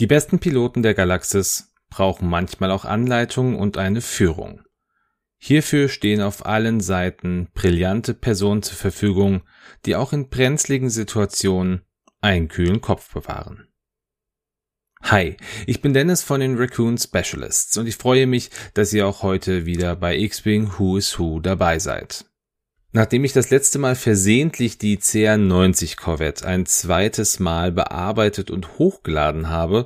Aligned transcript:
Die 0.00 0.06
besten 0.06 0.38
Piloten 0.38 0.82
der 0.82 0.94
Galaxis 0.94 1.72
brauchen 1.90 2.28
manchmal 2.28 2.70
auch 2.70 2.84
Anleitung 2.84 3.58
und 3.58 3.78
eine 3.78 4.00
Führung. 4.00 4.62
Hierfür 5.38 5.88
stehen 5.88 6.20
auf 6.20 6.46
allen 6.46 6.80
Seiten 6.80 7.48
brillante 7.54 8.14
Personen 8.14 8.62
zur 8.62 8.76
Verfügung, 8.76 9.42
die 9.86 9.96
auch 9.96 10.12
in 10.12 10.28
brenzligen 10.28 10.90
Situationen 10.90 11.82
einen 12.20 12.48
kühlen 12.48 12.80
Kopf 12.80 13.12
bewahren. 13.12 13.68
Hi, 15.02 15.36
ich 15.66 15.80
bin 15.80 15.94
Dennis 15.94 16.22
von 16.22 16.40
den 16.40 16.56
Raccoon 16.56 16.98
Specialists 16.98 17.76
und 17.76 17.86
ich 17.86 17.96
freue 17.96 18.26
mich, 18.26 18.50
dass 18.74 18.92
ihr 18.92 19.06
auch 19.06 19.22
heute 19.22 19.64
wieder 19.64 19.94
bei 19.94 20.16
X-Wing 20.16 20.72
Who 20.76 20.96
is 20.96 21.18
Who 21.18 21.38
dabei 21.38 21.78
seid. 21.78 22.27
Nachdem 22.90 23.22
ich 23.24 23.34
das 23.34 23.50
letzte 23.50 23.78
Mal 23.78 23.94
versehentlich 23.94 24.78
die 24.78 24.96
CR90 24.96 25.98
Corvette 25.98 26.46
ein 26.46 26.64
zweites 26.64 27.38
Mal 27.38 27.70
bearbeitet 27.70 28.50
und 28.50 28.78
hochgeladen 28.78 29.50
habe 29.50 29.84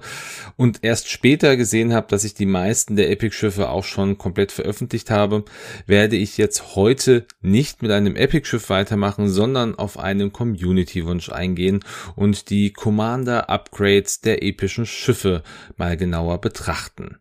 und 0.57 0.85
erst 0.85 1.09
später 1.09 1.57
gesehen 1.57 1.93
habe, 1.95 2.07
dass 2.07 2.23
ich 2.23 2.35
die 2.35 2.47
meisten 2.47 2.95
der 2.95 3.11
Epic-Schiffe 3.11 3.71
auch 3.71 3.83
schon 3.83 4.19
komplett 4.19 4.53
veröffentlicht 4.53 5.11
habe, 5.11 5.45
werde 5.85 6.15
ich 6.15 6.39
jetzt 6.39 6.77
heute 6.77 7.27
nicht 7.41 7.83
mit 7.83 7.91
einem 7.91 8.15
Epic-Schiff 8.15 8.71
weitermachen, 8.71 9.29
sondern 9.29 9.75
auf 9.75 9.99
einen 9.99 10.33
Community-Wunsch 10.33 11.29
eingehen 11.29 11.81
und 12.15 12.51
die 12.51 12.73
Commander-Upgrades 12.73 14.21
der 14.21 14.45
epischen 14.45 14.87
Schiffe 14.87 15.43
mal 15.77 15.97
genauer 15.97 16.41
betrachten. 16.41 17.17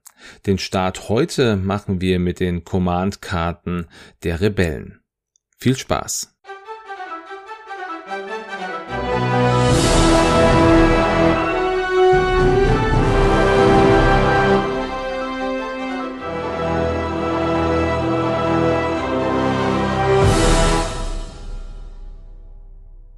Den 0.46 0.60
Start 0.60 1.10
heute 1.10 1.56
machen 1.58 2.02
wir 2.02 2.20
mit 2.20 2.40
den 2.40 2.64
Command-Karten 2.64 3.88
der 4.22 4.42
Rebellen. 4.42 5.01
Viel 5.64 5.78
Spaß! 5.78 6.34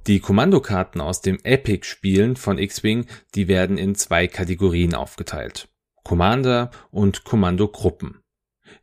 Die 0.06 0.20
Kommandokarten 0.20 1.00
aus 1.00 1.22
dem 1.22 1.38
Epic-Spielen 1.44 2.36
von 2.36 2.58
X-Wing, 2.58 3.06
die 3.34 3.48
werden 3.48 3.78
in 3.78 3.94
zwei 3.94 4.26
Kategorien 4.28 4.94
aufgeteilt. 4.94 5.70
Commander 6.02 6.70
und 6.90 7.24
Kommandogruppen. 7.24 8.23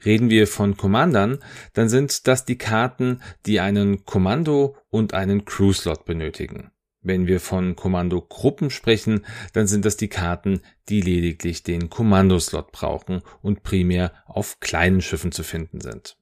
Reden 0.06 0.30
wir 0.30 0.48
von 0.48 0.78
Commandern, 0.78 1.40
dann 1.74 1.90
sind 1.90 2.28
das 2.28 2.46
die 2.46 2.58
Karten, 2.58 3.22
die 3.46 3.60
einen 3.60 4.06
Kommando 4.06 4.76
und 4.90 5.14
einen 5.14 5.46
Crew-Slot 5.46 6.06
benötigen. 6.06 6.72
Wenn 7.04 7.26
wir 7.26 7.40
von 7.40 7.76
Kommandogruppen 7.76 8.70
sprechen, 8.70 9.26
dann 9.54 9.66
sind 9.66 9.86
das 9.86 9.98
die 9.98 10.08
Karten, 10.08 10.62
die 10.88 11.02
lediglich 11.02 11.64
den 11.64 11.90
Kommandoslot 11.90 12.72
brauchen 12.72 13.24
und 13.42 13.64
primär 13.64 14.12
auf 14.28 14.60
kleinen 14.60 15.02
Schiffen 15.02 15.32
zu 15.32 15.44
finden 15.44 15.82
sind. 15.82 16.18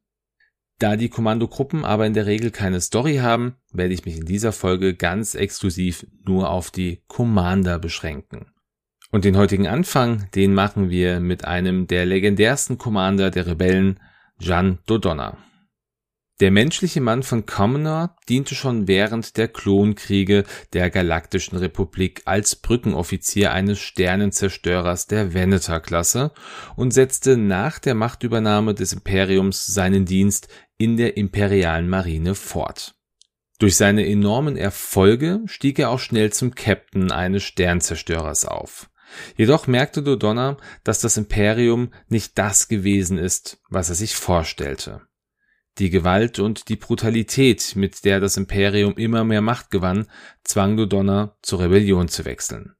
Da 0.80 0.95
die 0.95 1.09
Kommandogruppen 1.09 1.83
aber 1.83 2.07
in 2.07 2.13
der 2.13 2.25
Regel 2.25 2.52
keine 2.52 2.80
Story 2.80 3.17
haben, 3.17 3.57
werde 3.73 3.93
ich 3.93 4.05
mich 4.05 4.15
in 4.15 4.25
dieser 4.25 4.53
Folge 4.53 4.95
ganz 4.95 5.35
exklusiv 5.35 6.07
nur 6.25 6.49
auf 6.49 6.71
die 6.71 7.03
Commander 7.07 7.77
beschränken. 7.77 8.53
Und 9.11 9.25
den 9.25 9.38
heutigen 9.38 9.67
Anfang, 9.67 10.29
den 10.35 10.53
machen 10.53 10.91
wir 10.91 11.19
mit 11.19 11.43
einem 11.43 11.88
der 11.88 12.05
legendärsten 12.05 12.77
Commander 12.77 13.31
der 13.31 13.47
Rebellen, 13.47 13.99
Jan 14.39 14.79
Dodonna. 14.85 15.38
Der 16.39 16.52
menschliche 16.52 17.02
Mann 17.02 17.23
von 17.23 17.45
Commoner 17.45 18.15
diente 18.30 18.55
schon 18.55 18.87
während 18.87 19.35
der 19.35 19.49
Klonkriege 19.49 20.45
der 20.71 20.89
Galaktischen 20.89 21.57
Republik 21.57 22.21
als 22.25 22.55
Brückenoffizier 22.55 23.52
eines 23.52 23.80
Sternenzerstörers 23.80 25.07
der 25.07 25.33
Veneter-Klasse 25.33 26.31
und 26.77 26.93
setzte 26.93 27.35
nach 27.35 27.80
der 27.80 27.95
Machtübernahme 27.95 28.73
des 28.73 28.93
Imperiums 28.93 29.65
seinen 29.65 30.05
Dienst 30.05 30.47
in 30.77 30.95
der 30.95 31.17
imperialen 31.17 31.89
Marine 31.89 32.35
fort. 32.35 32.95
Durch 33.58 33.76
seine 33.76 34.08
enormen 34.08 34.55
Erfolge 34.55 35.41
stieg 35.47 35.77
er 35.80 35.89
auch 35.89 35.99
schnell 35.99 36.31
zum 36.31 36.55
Captain 36.55 37.11
eines 37.11 37.43
Sternzerstörers 37.43 38.45
auf. 38.45 38.89
Jedoch 39.36 39.67
merkte 39.67 40.03
Dodonna, 40.03 40.58
dass 40.83 40.99
das 40.99 41.17
Imperium 41.17 41.92
nicht 42.08 42.37
das 42.37 42.67
gewesen 42.67 43.17
ist, 43.17 43.61
was 43.70 43.89
er 43.89 43.95
sich 43.95 44.15
vorstellte. 44.15 45.02
Die 45.77 45.89
Gewalt 45.89 46.39
und 46.39 46.67
die 46.70 46.75
Brutalität, 46.75 47.75
mit 47.75 48.03
der 48.03 48.20
das 48.20 48.37
Imperium 48.37 48.95
immer 48.95 49.23
mehr 49.23 49.42
Macht 49.42 49.71
gewann, 49.71 50.08
zwang 50.43 50.75
Dodonna 50.75 51.37
zur 51.42 51.61
Rebellion 51.61 52.09
zu 52.09 52.25
wechseln. 52.25 52.73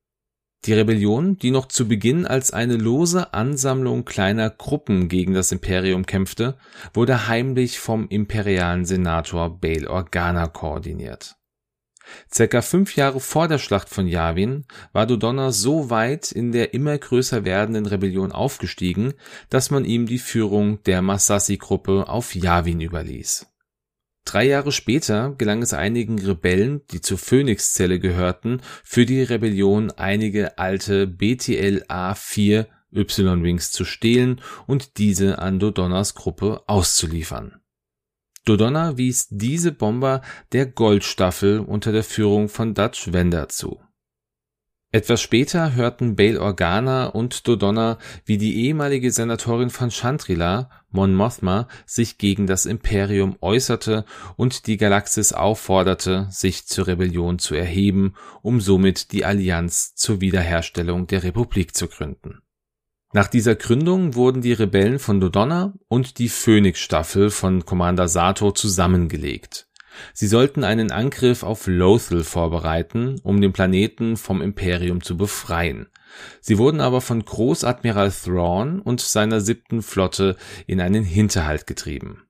Die 0.66 0.74
Rebellion, 0.74 1.38
die 1.38 1.52
noch 1.52 1.68
zu 1.68 1.88
Beginn 1.88 2.28
als 2.28 2.52
eine 2.52 2.76
lose 2.76 3.34
Ansammlung 3.34 4.04
kleiner 4.04 4.50
Gruppen 4.50 5.08
gegen 5.08 5.34
das 5.34 5.54
Imperium 5.54 6.06
kämpfte, 6.06 6.58
wurde 6.94 7.30
heimlich 7.30 7.80
vom 7.80 8.10
imperialen 8.10 8.84
Senator 8.84 9.58
Bail 9.62 9.88
Organa 9.88 10.48
koordiniert. 10.48 11.39
Circa 12.34 12.62
fünf 12.62 12.96
Jahre 12.96 13.20
vor 13.20 13.48
der 13.48 13.58
Schlacht 13.58 13.90
von 13.90 14.08
Yavin 14.08 14.66
war 14.94 15.08
Dodonna 15.08 15.52
so 15.52 15.90
weit 15.90 16.32
in 16.32 16.52
der 16.52 16.74
immer 16.74 16.98
größer 16.98 17.46
werdenden 17.46 17.86
Rebellion 17.86 18.32
aufgestiegen, 18.32 19.14
dass 19.50 19.72
man 19.72 19.86
ihm 19.86 20.06
die 20.06 20.20
Führung 20.20 20.84
der 20.84 21.02
Masasi-Gruppe 21.02 22.08
auf 22.08 22.36
Yavin 22.36 22.82
überließ. 22.82 23.48
Drei 24.26 24.46
Jahre 24.46 24.72
später 24.72 25.34
gelang 25.38 25.62
es 25.64 25.74
einigen 25.74 26.20
Rebellen, 26.20 26.82
die 26.92 27.02
zur 27.02 27.18
Phoenix-Zelle 27.18 28.00
gehörten, 28.00 28.62
für 28.84 29.06
die 29.06 29.24
Rebellion 29.24 29.92
einige 29.92 30.60
alte 30.60 31.08
BTL-A4 31.08 32.68
Y-Wings 32.94 33.72
zu 33.72 33.86
stehlen 33.86 34.42
und 34.68 34.98
diese 34.98 35.40
an 35.40 35.60
Dodonnas 35.60 36.16
Gruppe 36.16 36.64
auszuliefern. 36.68 37.60
Dodonna 38.50 38.98
wies 38.98 39.28
diese 39.30 39.72
Bomber 39.72 40.22
der 40.54 40.66
Goldstaffel 40.66 41.60
unter 41.60 41.92
der 41.92 42.04
Führung 42.04 42.50
von 42.50 42.74
Dutch 42.74 43.14
Wender 43.14 43.48
zu. 43.48 43.80
Etwas 44.92 45.22
später 45.22 45.76
hörten 45.76 46.16
Bail 46.16 46.40
Organa 46.40 47.06
und 47.06 47.48
Dodonna, 47.48 48.00
wie 48.26 48.40
die 48.40 48.66
ehemalige 48.66 49.12
Senatorin 49.12 49.70
von 49.70 49.92
Chantrila, 49.92 50.72
Mon 50.90 51.14
Mothma, 51.14 51.68
sich 51.86 52.18
gegen 52.18 52.48
das 52.48 52.66
Imperium 52.66 53.38
äußerte 53.40 54.04
und 54.36 54.66
die 54.66 54.78
Galaxis 54.78 55.32
aufforderte, 55.32 56.26
sich 56.32 56.66
zur 56.66 56.88
Rebellion 56.88 57.38
zu 57.38 57.54
erheben, 57.54 58.16
um 58.42 58.62
somit 58.62 59.12
die 59.12 59.26
Allianz 59.26 59.94
zur 59.94 60.22
Wiederherstellung 60.22 61.06
der 61.06 61.22
Republik 61.22 61.76
zu 61.76 61.88
gründen 61.88 62.42
nach 63.12 63.28
dieser 63.28 63.56
Gründung 63.56 64.14
wurden 64.14 64.42
die 64.42 64.54
Rebellen 64.54 65.00
von 65.00 65.20
Dodonna 65.20 65.74
und 65.88 66.20
die 66.20 66.30
Phoenix-Staffel 66.30 67.32
von 67.32 67.66
Commander 67.66 68.08
Sato 68.08 68.52
zusammengelegt. 68.52 69.68
Sie 70.14 70.28
sollten 70.28 70.64
einen 70.64 70.92
Angriff 70.92 71.44
auf 71.44 71.66
Lothal 71.66 72.24
vorbereiten, 72.24 73.20
um 73.24 73.42
den 73.42 73.52
Planeten 73.52 74.16
vom 74.16 74.42
Imperium 74.42 75.02
zu 75.02 75.18
befreien. 75.18 75.88
Sie 76.40 76.58
wurden 76.58 76.82
aber 76.82 77.02
von 77.02 77.26
Großadmiral 77.26 78.12
Thrawn 78.12 78.80
und 78.80 79.02
seiner 79.02 79.42
siebten 79.42 79.82
Flotte 79.82 80.36
in 80.68 80.80
einen 80.80 81.04
Hinterhalt 81.04 81.68
getrieben 81.68 82.29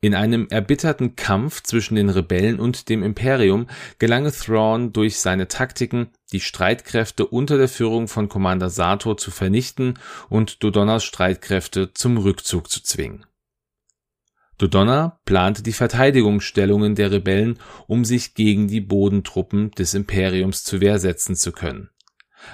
in 0.00 0.14
einem 0.14 0.46
erbitterten 0.48 1.16
Kampf 1.16 1.62
zwischen 1.62 1.96
den 1.96 2.08
Rebellen 2.08 2.60
und 2.60 2.88
dem 2.88 3.02
Imperium 3.02 3.66
gelang 3.98 4.30
Thrawn 4.30 4.92
durch 4.92 5.18
seine 5.18 5.48
Taktiken, 5.48 6.10
die 6.32 6.40
Streitkräfte 6.40 7.26
unter 7.26 7.58
der 7.58 7.68
Führung 7.68 8.06
von 8.06 8.28
Commander 8.28 8.70
Sato 8.70 9.14
zu 9.14 9.30
vernichten 9.30 9.98
und 10.28 10.62
Dodonnas 10.62 11.04
Streitkräfte 11.04 11.92
zum 11.92 12.18
Rückzug 12.18 12.70
zu 12.70 12.82
zwingen. 12.82 13.26
Dodonna 14.56 15.20
plante 15.24 15.62
die 15.62 15.72
Verteidigungsstellungen 15.72 16.96
der 16.96 17.12
Rebellen, 17.12 17.58
um 17.86 18.04
sich 18.04 18.34
gegen 18.34 18.66
die 18.66 18.80
Bodentruppen 18.80 19.70
des 19.72 19.94
Imperiums 19.94 20.64
zu 20.64 20.80
Wehr 20.80 20.98
setzen 20.98 21.36
zu 21.36 21.52
können 21.52 21.90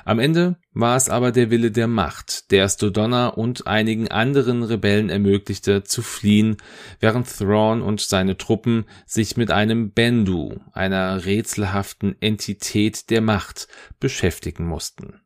am 0.04 0.18
Ende 0.18 0.56
war 0.72 0.96
es 0.96 1.08
aber 1.08 1.32
der 1.32 1.50
Wille 1.50 1.70
der 1.70 1.86
Macht, 1.86 2.50
der 2.50 2.64
es 2.64 2.76
Dodonna 2.76 3.28
und 3.28 3.66
einigen 3.66 4.08
anderen 4.08 4.62
Rebellen 4.62 5.10
ermöglichte, 5.10 5.84
zu 5.84 6.02
fliehen, 6.02 6.56
während 7.00 7.26
Thrawn 7.26 7.82
und 7.82 8.00
seine 8.00 8.36
Truppen 8.36 8.84
sich 9.06 9.36
mit 9.36 9.50
einem 9.50 9.92
Bendu, 9.92 10.60
einer 10.72 11.24
rätselhaften 11.24 12.16
Entität 12.20 13.10
der 13.10 13.20
Macht, 13.20 13.68
beschäftigen 14.00 14.66
mussten. 14.66 15.20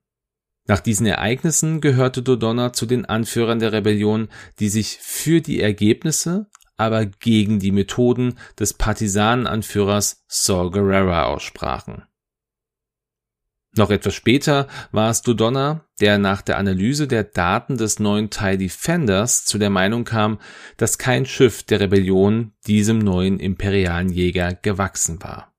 Nach 0.67 0.81
diesen 0.81 1.07
Ereignissen 1.07 1.81
gehörte 1.81 2.23
Dodonna 2.23 2.75
zu 2.75 2.85
den 2.85 3.07
Anführern 3.07 3.59
der 3.59 3.73
Rebellion, 3.73 4.29
die 4.59 4.69
sich 4.69 4.99
für 5.01 5.41
die 5.41 5.61
Ergebnisse, 5.61 6.47
aber 6.77 7.07
gegen 7.07 7.59
die 7.59 7.73
Methoden 7.73 8.39
des 8.59 8.75
Partisanenanführers 8.75 10.25
Saul 10.29 10.71
Guerrera 10.71 11.25
aussprachen. 11.25 12.08
Noch 13.77 13.91
etwas 13.91 14.15
später 14.15 14.67
war 14.93 15.11
es 15.11 15.23
Dodonna, 15.23 15.85
der 16.01 16.19
nach 16.19 16.43
der 16.43 16.59
Analyse 16.59 17.07
der 17.07 17.25
Daten 17.25 17.77
des 17.77 17.99
neuen 17.99 18.31
TIE 18.31 18.57
Defenders 18.57 19.45
zu 19.45 19.59
der 19.59 19.71
Meinung 19.71 20.05
kam, 20.05 20.39
dass 20.77 20.99
kein 20.99 21.27
Schiff 21.27 21.63
der 21.63 21.81
Rebellion 21.81 22.53
diesem 22.67 22.99
neuen 22.99 23.39
imperialen 23.39 24.11
Jäger 24.11 24.55
gewachsen 24.55 25.23
war. 25.23 25.53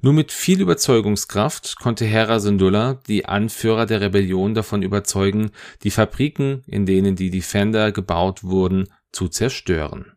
Nur 0.00 0.12
mit 0.12 0.30
viel 0.30 0.60
Überzeugungskraft 0.60 1.76
konnte 1.78 2.04
Hera 2.04 2.38
Syndulla 2.38 3.00
die 3.08 3.26
Anführer 3.26 3.86
der 3.86 4.00
Rebellion 4.00 4.54
davon 4.54 4.82
überzeugen, 4.82 5.50
die 5.82 5.90
Fabriken, 5.90 6.62
in 6.66 6.86
denen 6.86 7.16
die 7.16 7.30
Defender 7.30 7.90
gebaut 7.90 8.44
wurden, 8.44 8.88
zu 9.10 9.28
zerstören. 9.28 10.12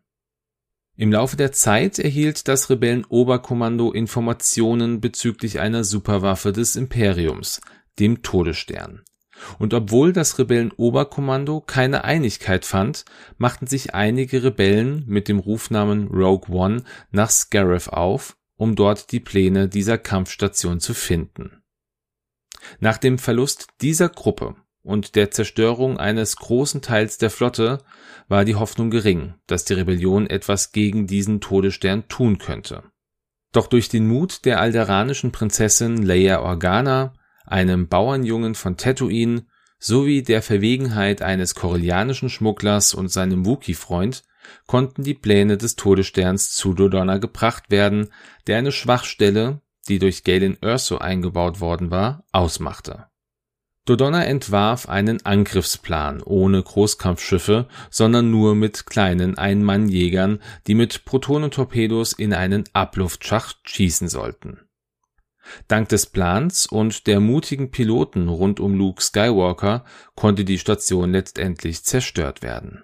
Im 0.96 1.12
Laufe 1.12 1.36
der 1.36 1.52
Zeit 1.52 1.98
erhielt 1.98 2.48
das 2.48 2.70
Rebellenoberkommando 2.70 3.92
Informationen 3.92 5.00
bezüglich 5.00 5.60
einer 5.60 5.84
Superwaffe 5.84 6.52
des 6.52 6.76
Imperiums, 6.76 7.60
dem 7.98 8.22
Todesstern. 8.22 9.02
Und 9.58 9.74
obwohl 9.74 10.14
das 10.14 10.38
Rebellenoberkommando 10.38 11.60
keine 11.60 12.04
Einigkeit 12.04 12.64
fand, 12.64 13.04
machten 13.36 13.66
sich 13.66 13.94
einige 13.94 14.42
Rebellen 14.42 15.04
mit 15.06 15.28
dem 15.28 15.38
Rufnamen 15.38 16.08
Rogue 16.08 16.54
One 16.54 16.82
nach 17.10 17.30
Scarif 17.30 17.88
auf 17.88 18.36
um 18.56 18.74
dort 18.74 19.12
die 19.12 19.20
Pläne 19.20 19.68
dieser 19.68 19.98
Kampfstation 19.98 20.80
zu 20.80 20.94
finden. 20.94 21.62
Nach 22.80 22.98
dem 22.98 23.18
Verlust 23.18 23.68
dieser 23.80 24.08
Gruppe 24.08 24.56
und 24.86 25.16
der 25.16 25.30
Zerstörung 25.30 25.98
eines 25.98 26.36
großen 26.36 26.80
Teils 26.80 27.18
der 27.18 27.30
Flotte 27.30 27.78
war 28.28 28.44
die 28.44 28.54
Hoffnung 28.54 28.90
gering, 28.90 29.34
dass 29.46 29.64
die 29.64 29.74
Rebellion 29.74 30.28
etwas 30.28 30.72
gegen 30.72 31.06
diesen 31.06 31.40
Todesstern 31.40 32.08
tun 32.08 32.38
könnte. 32.38 32.84
Doch 33.52 33.66
durch 33.66 33.88
den 33.88 34.06
Mut 34.06 34.44
der 34.44 34.60
alderanischen 34.60 35.32
Prinzessin 35.32 36.02
Leia 36.02 36.40
Organa, 36.40 37.14
einem 37.44 37.88
Bauernjungen 37.88 38.54
von 38.54 38.76
Tatooine, 38.76 39.46
sowie 39.78 40.22
der 40.22 40.40
Verwegenheit 40.42 41.20
eines 41.20 41.54
korellianischen 41.54 42.30
Schmugglers 42.30 42.94
und 42.94 43.08
seinem 43.08 43.44
Wookie-Freund 43.44 44.24
konnten 44.66 45.02
die 45.02 45.14
Pläne 45.14 45.56
des 45.56 45.76
Todessterns 45.76 46.52
zu 46.52 46.74
Dodonna 46.74 47.18
gebracht 47.18 47.70
werden, 47.70 48.10
der 48.46 48.58
eine 48.58 48.72
Schwachstelle, 48.72 49.60
die 49.88 49.98
durch 49.98 50.24
Galen 50.24 50.56
Erso 50.62 50.98
eingebaut 50.98 51.60
worden 51.60 51.90
war, 51.90 52.24
ausmachte. 52.32 53.06
Dodonna 53.86 54.24
entwarf 54.24 54.88
einen 54.88 55.24
Angriffsplan 55.24 56.22
ohne 56.22 56.62
Großkampfschiffe, 56.62 57.68
sondern 57.90 58.30
nur 58.30 58.54
mit 58.54 58.84
kleinen 58.84 59.38
Ein-Mann-Jägern, 59.38 60.40
die 60.66 60.74
mit 60.74 61.04
Protonentorpedos 61.04 62.12
in 62.12 62.34
einen 62.34 62.64
Abluftschacht 62.74 63.58
schießen 63.64 64.08
sollten. 64.08 64.60
Dank 65.68 65.88
des 65.88 66.06
Plans 66.06 66.66
und 66.66 67.06
der 67.06 67.20
mutigen 67.20 67.70
Piloten 67.70 68.28
rund 68.28 68.60
um 68.60 68.74
Luke 68.74 69.02
Skywalker 69.02 69.84
konnte 70.14 70.44
die 70.44 70.58
Station 70.58 71.12
letztendlich 71.12 71.84
zerstört 71.84 72.42
werden 72.42 72.82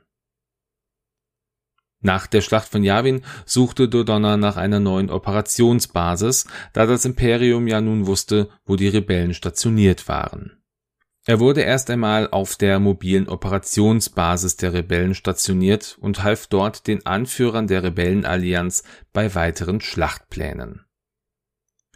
nach 2.03 2.27
der 2.27 2.41
Schlacht 2.41 2.69
von 2.69 2.83
Yavin 2.83 3.23
suchte 3.47 3.89
Dodonna 3.89 4.37
nach 4.37 4.57
einer 4.57 4.81
neuen 4.81 5.09
Operationsbasis, 5.09 6.47
da 6.73 6.87
das 6.87 7.05
Imperium 7.05 7.69
ja 7.69 7.81
nun 7.81 8.07
wusste, 8.07 8.49
wo 8.65 8.77
die 8.77 8.89
Rebellen 8.89 9.35
stationiert 9.35 10.09
waren. 10.09 10.62
Er 11.25 11.39
wurde 11.39 11.61
erst 11.61 11.89
einmal 11.91 12.29
auf 12.31 12.57
der 12.57 12.81
mobilen 12.81 13.29
Operationsbasis 13.29 14.57
der 14.57 14.73
Rebellen 14.73 15.15
stationiert 15.15 15.97
und 16.01 16.25
half 16.25 16.49
dort 16.49 16.89
den 16.89 17.07
Anführern 17.07 17.69
der 17.69 17.85
Rebellenallianz 17.85 18.83
bei 19.13 19.35
weiteren 19.35 19.81
Schlachtplänen. 19.81 20.85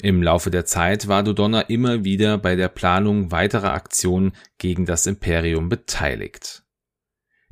Im 0.02 0.22
Laufe 0.22 0.50
der 0.50 0.66
Zeit 0.66 1.08
war 1.08 1.22
Dodonna 1.22 1.62
immer 1.62 2.04
wieder 2.04 2.38
bei 2.38 2.54
der 2.54 2.68
Planung 2.68 3.32
weiterer 3.32 3.72
Aktionen 3.72 4.32
gegen 4.58 4.84
das 4.84 5.06
Imperium 5.06 5.68
beteiligt 5.70 6.65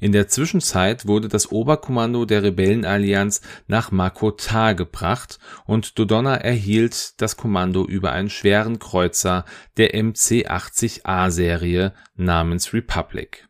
in 0.04 0.12
der 0.12 0.28
Zwischenzeit 0.28 1.06
wurde 1.06 1.28
das 1.28 1.50
Oberkommando 1.50 2.26
der 2.26 2.42
Rebellenallianz 2.42 3.40
nach 3.68 3.90
Makotah 3.90 4.74
gebracht 4.74 5.38
und 5.64 5.98
Dodonna 5.98 6.34
erhielt 6.34 7.18
das 7.22 7.38
Kommando 7.38 7.86
über 7.86 8.12
einen 8.12 8.28
schweren 8.28 8.78
Kreuzer 8.78 9.46
der 9.78 9.94
MC-80A-Serie 9.94 11.94
namens 12.16 12.74
Republic. 12.74 13.48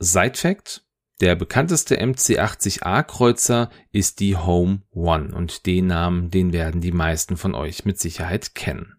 Side-Fact: 0.00 0.84
Der 1.20 1.36
bekannteste 1.36 2.04
MC-80A-Kreuzer 2.04 3.70
ist 3.92 4.18
die 4.18 4.36
Home 4.36 4.82
One 4.90 5.32
und 5.36 5.66
den 5.66 5.86
Namen, 5.86 6.32
den 6.32 6.52
werden 6.52 6.80
die 6.80 6.90
meisten 6.90 7.36
von 7.36 7.54
euch 7.54 7.84
mit 7.84 8.00
Sicherheit 8.00 8.56
kennen 8.56 8.96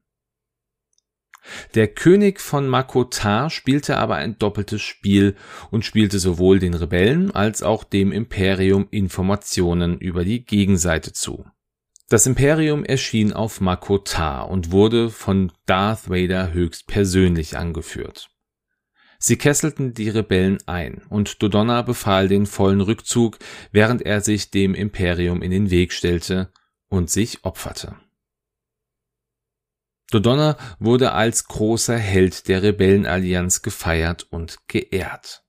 der 1.73 1.87
König 1.87 2.39
von 2.39 2.67
Makotar 2.67 3.49
spielte 3.49 3.97
aber 3.97 4.15
ein 4.15 4.37
doppeltes 4.37 4.81
Spiel 4.81 5.35
und 5.71 5.85
spielte 5.85 6.19
sowohl 6.19 6.59
den 6.59 6.73
Rebellen 6.73 7.31
als 7.31 7.63
auch 7.63 7.83
dem 7.83 8.11
Imperium 8.11 8.87
Informationen 8.91 9.97
über 9.97 10.23
die 10.23 10.45
Gegenseite 10.45 11.13
zu. 11.13 11.45
Das 12.07 12.27
Imperium 12.27 12.85
erschien 12.85 13.33
auf 13.33 13.61
Makotar 13.61 14.49
und 14.49 14.71
wurde 14.71 15.09
von 15.09 15.51
Darth 15.65 16.09
Vader 16.09 16.53
höchst 16.53 16.85
persönlich 16.85 17.57
angeführt. 17.57 18.29
Sie 19.17 19.37
kesselten 19.37 19.95
die 19.95 20.09
Rebellen 20.09 20.59
ein 20.67 21.01
und 21.09 21.41
Dodonna 21.41 21.81
befahl 21.81 22.27
den 22.27 22.45
vollen 22.45 22.81
Rückzug, 22.81 23.39
während 23.71 24.03
er 24.03 24.21
sich 24.21 24.51
dem 24.51 24.75
Imperium 24.75 25.41
in 25.41 25.49
den 25.49 25.71
Weg 25.71 25.93
stellte 25.93 26.51
und 26.89 27.09
sich 27.09 27.43
opferte. 27.43 27.95
Dodonna 30.11 30.57
wurde 30.79 31.13
als 31.13 31.45
großer 31.45 31.97
Held 31.97 32.47
der 32.47 32.63
Rebellenallianz 32.63 33.61
gefeiert 33.61 34.27
und 34.29 34.67
geehrt. 34.67 35.43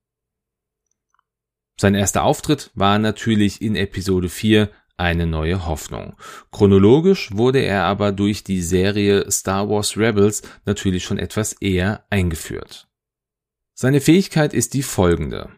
Sein 1.79 1.95
erster 1.95 2.23
Auftritt 2.25 2.71
war 2.75 2.99
natürlich 2.99 3.61
in 3.61 3.77
Episode 3.77 4.29
4 4.29 4.71
eine 4.97 5.27
neue 5.27 5.67
Hoffnung. 5.67 6.17
Chronologisch 6.51 7.31
wurde 7.33 7.61
er 7.61 7.85
aber 7.85 8.13
durch 8.13 8.45
die 8.45 8.63
Serie 8.63 9.31
Star 9.31 9.69
Wars 9.69 9.99
Rebels 9.99 10.43
natürlich 10.65 11.05
schon 11.05 11.19
etwas 11.19 11.53
eher 11.53 12.07
eingeführt. 12.09 12.89
Seine 13.75 14.01
Fähigkeit 14.01 14.55
ist 14.55 14.73
die 14.73 14.83
folgende. 14.83 15.51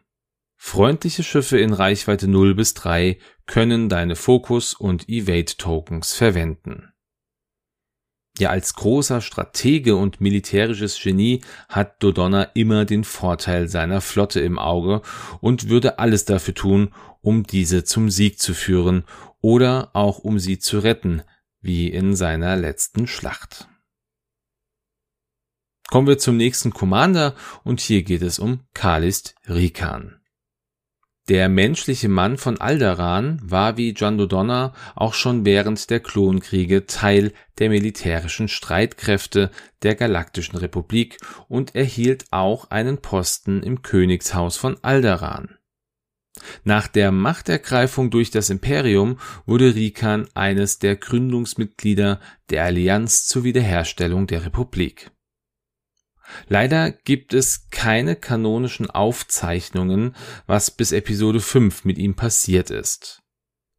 Freundliche 0.57 1.23
Schiffe 1.23 1.59
in 1.61 1.73
Reichweite 1.73 2.27
0 2.27 2.57
bis 2.57 2.75
3 2.75 3.19
können 3.47 3.89
deine 3.89 4.17
Fokus- 4.17 4.75
und 4.75 5.09
Evade-Tokens 5.09 6.15
verwenden. 6.15 6.93
Ja, 8.39 8.51
als 8.51 8.75
großer 8.75 9.21
Stratege 9.21 9.97
und 9.97 10.21
militärisches 10.21 11.01
Genie 11.03 11.43
hat 11.69 12.01
Dodonna 12.03 12.45
immer 12.55 12.85
den 12.85 13.03
Vorteil 13.03 13.69
seiner 13.69 14.01
Flotte 14.01 14.39
im 14.39 14.61
Auge 14.61 15.03
und 15.41 15.69
würde 15.69 15.99
alles 15.99 16.25
dafür 16.25 16.55
tun, 16.55 16.95
um 17.21 17.43
diese 17.43 17.83
zum 17.83 18.11
Sieg 18.11 18.39
zu 18.39 18.55
führen 18.55 19.03
oder 19.41 19.91
auch 19.93 20.21
um 20.21 20.39
sie 20.39 20.61
zu 20.61 20.79
retten, 20.79 21.23
wie 21.61 21.89
in 21.89 22.15
seiner 22.15 22.57
letzten 22.57 23.09
Schlacht. 23.09 23.69
Kommen 25.89 26.07
wir 26.07 26.19
zum 26.19 26.37
nächsten 26.37 26.73
Commander 26.73 27.35
und 27.65 27.81
hier 27.81 28.05
geht 28.05 28.23
es 28.23 28.39
um 28.39 28.61
Kalist 28.73 29.35
Rikan. 29.49 30.18
Der 31.29 31.51
menschliche 31.51 32.09
Mann 32.09 32.39
von 32.39 32.59
Alderaan 32.59 33.39
war 33.43 33.77
wie 33.77 33.91
John 33.91 34.17
Dodonna 34.17 34.73
auch 34.95 35.13
schon 35.13 35.45
während 35.45 35.91
der 35.91 36.01
Klonkriege 36.01 36.87
Teil 36.87 37.35
der 37.59 37.69
militärischen 37.69 38.49
Streitkräfte 38.49 39.51
der 39.83 39.95
Galaktischen 39.95 40.57
Republik 40.57 41.19
und 41.47 41.75
erhielt 41.75 42.25
auch 42.31 42.71
einen 42.71 43.03
Posten 43.03 43.63
im 43.63 43.83
Königshaus 43.83 44.57
von 44.57 44.83
Alderaan. 44.83 45.59
Nach 46.65 46.89
der 46.89 47.13
Machtergreifung 47.13 48.11
durch 48.11 48.31
das 48.31 48.49
Imperium 48.49 49.19
wurde 49.45 49.75
Rikan 49.75 50.29
eines 50.35 50.79
der 50.79 50.97
Gründungsmitglieder 50.97 52.21
der 52.49 52.65
Allianz 52.65 53.27
zur 53.27 53.45
Wiederherstellung 53.45 54.27
der 54.27 54.47
Republik 54.47 55.11
Leider 56.49 56.91
gibt 56.91 57.35
es 57.35 57.71
keine 57.71 58.17
kanonischen 58.17 58.91
Aufzeichnungen, 58.91 60.15
was 60.47 60.71
bis 60.71 60.93
Episode 60.93 61.41
5 61.41 61.85
mit 61.85 61.99
ihm 61.99 62.15
passiert 62.15 62.71
ist. 62.71 63.23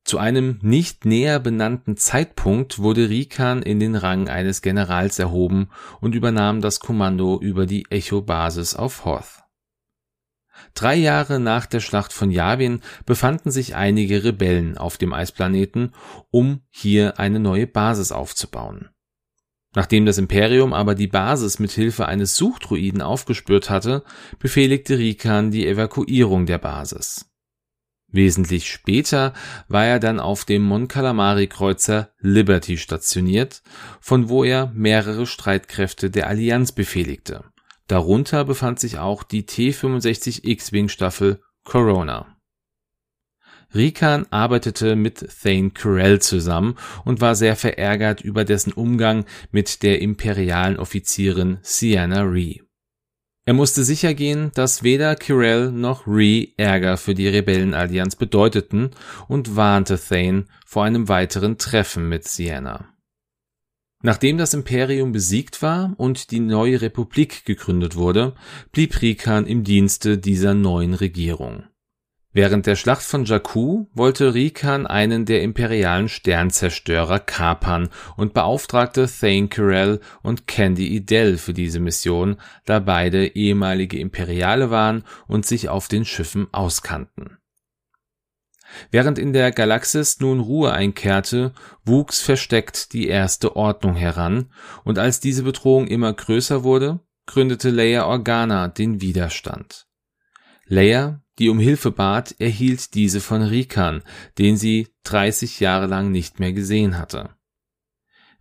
Zu 0.03 0.17
einem 0.17 0.57
nicht 0.61 1.05
näher 1.05 1.39
benannten 1.39 1.95
Zeitpunkt 1.95 2.79
wurde 2.79 3.09
Rikan 3.09 3.61
in 3.61 3.79
den 3.79 3.95
Rang 3.95 4.27
eines 4.27 4.61
Generals 4.61 5.19
erhoben 5.19 5.69
und 6.01 6.15
übernahm 6.15 6.61
das 6.61 6.79
Kommando 6.79 7.39
über 7.39 7.65
die 7.65 7.85
Echo-Basis 7.89 8.75
auf 8.75 9.05
Hoth. 9.05 9.43
Drei 10.73 10.95
Jahre 10.95 11.39
nach 11.39 11.65
der 11.65 11.79
Schlacht 11.79 12.13
von 12.13 12.31
Yavin 12.31 12.81
befanden 13.05 13.51
sich 13.51 13.75
einige 13.75 14.23
Rebellen 14.23 14.77
auf 14.77 14.97
dem 14.97 15.13
Eisplaneten, 15.13 15.93
um 16.31 16.61
hier 16.69 17.19
eine 17.19 17.39
neue 17.39 17.67
Basis 17.67 18.11
aufzubauen. 18.11 18.89
Nachdem 19.75 20.05
das 20.05 20.17
Imperium 20.17 20.73
aber 20.73 20.95
die 20.95 21.07
Basis 21.07 21.59
mit 21.59 21.71
Hilfe 21.71 22.07
eines 22.07 22.35
Suchdruiden 22.35 23.01
aufgespürt 23.01 23.69
hatte, 23.69 24.03
befehligte 24.39 24.97
Rikan 24.97 25.51
die 25.51 25.67
Evakuierung 25.67 26.45
der 26.45 26.57
Basis. 26.57 27.29
Wesentlich 28.11 28.71
später 28.71 29.33
war 29.67 29.85
er 29.85 29.99
dann 29.99 30.19
auf 30.19 30.43
dem 30.43 30.63
Mon 30.63 30.87
Calamari 30.87 31.45
Kreuzer 31.45 32.09
Liberty 32.19 32.77
stationiert, 32.77 33.61
von 34.01 34.29
wo 34.29 34.43
er 34.43 34.71
mehrere 34.73 35.27
Streitkräfte 35.27 36.09
der 36.09 36.27
Allianz 36.27 36.71
befehligte. 36.71 37.43
Darunter 37.87 38.45
befand 38.45 38.79
sich 38.79 38.97
auch 38.97 39.21
die 39.21 39.45
T-65 39.45 40.43
X-Wing 40.43 40.89
Staffel 40.89 41.41
Corona. 41.63 42.38
Rikan 43.73 44.25
arbeitete 44.31 44.95
mit 44.95 45.27
Thane 45.43 45.69
Carell 45.71 46.19
zusammen 46.19 46.75
und 47.05 47.21
war 47.21 47.35
sehr 47.35 47.55
verärgert 47.55 48.21
über 48.21 48.45
dessen 48.45 48.73
Umgang 48.73 49.25
mit 49.51 49.83
der 49.83 50.01
imperialen 50.01 50.77
Offizierin 50.77 51.59
Sienna 51.61 52.21
Ree. 52.21 52.61
Er 53.45 53.53
musste 53.53 53.83
sicher 53.83 54.13
gehen, 54.13 54.51
dass 54.53 54.83
weder 54.83 55.15
Kirell 55.15 55.71
noch 55.71 56.05
Ree 56.05 56.49
Ärger 56.57 56.97
für 56.97 57.15
die 57.15 57.27
Rebellenallianz 57.27 58.15
bedeuteten 58.15 58.91
und 59.27 59.55
warnte 59.55 59.99
Thane 59.99 60.45
vor 60.65 60.83
einem 60.83 61.07
weiteren 61.07 61.57
Treffen 61.57 62.09
mit 62.09 62.27
Sienna. 62.27 62.93
Nachdem 64.01 64.37
das 64.37 64.53
Imperium 64.53 65.11
besiegt 65.11 65.61
war 65.61 65.93
und 65.97 66.31
die 66.31 66.39
neue 66.39 66.81
Republik 66.81 67.43
gegründet 67.43 67.95
wurde, 67.95 68.33
blieb 68.71 69.01
Rikan 69.01 69.45
im 69.45 69.63
Dienste 69.63 70.17
dieser 70.17 70.53
neuen 70.53 70.93
Regierung. 70.93 71.63
Während 72.41 72.67
der 72.67 72.77
Schlacht 72.77 73.01
von 73.01 73.25
Jakku 73.25 73.87
wollte 73.93 74.33
Rikan 74.33 74.87
einen 74.87 75.25
der 75.25 75.41
imperialen 75.41 76.07
Sternzerstörer 76.07 77.19
kapern 77.19 77.89
und 78.15 78.33
beauftragte 78.33 79.09
Thane 79.09 79.49
Carell 79.49 79.99
und 80.23 80.47
Candy 80.47 80.87
Idell 80.95 81.37
für 81.37 81.51
diese 81.51 81.81
Mission, 81.81 82.37
da 82.63 82.79
beide 82.79 83.35
ehemalige 83.35 83.99
Imperiale 83.99 84.71
waren 84.71 85.03
und 85.27 85.45
sich 85.45 85.67
auf 85.67 85.89
den 85.89 86.05
Schiffen 86.05 86.47
auskannten 86.53 87.39
Während 88.89 89.19
in 89.19 89.33
der 89.33 89.51
Galaxis 89.51 90.21
nun 90.21 90.39
Ruhe 90.39 90.71
einkehrte, 90.71 91.51
wuchs 91.83 92.21
versteckt 92.21 92.93
die 92.93 93.09
Erste 93.09 93.57
Ordnung 93.57 93.95
heran, 93.95 94.49
und 94.85 94.97
als 94.97 95.19
diese 95.19 95.43
Bedrohung 95.43 95.87
immer 95.87 96.13
größer 96.13 96.63
wurde, 96.63 97.01
gründete 97.25 97.69
Leia 97.69 98.05
Organa 98.05 98.69
den 98.69 99.01
Widerstand. 99.01 99.87
Leia, 100.71 101.21
die 101.39 101.49
um 101.49 101.59
Hilfe 101.59 101.91
bat, 101.91 102.35
erhielt 102.39 102.93
diese 102.93 103.21
von 103.21 103.41
Rikan, 103.41 104.03
den 104.37 104.57
sie 104.57 104.89
30 105.03 105.59
Jahre 105.59 105.87
lang 105.87 106.11
nicht 106.11 106.39
mehr 106.39 106.53
gesehen 106.53 106.97
hatte. 106.97 107.29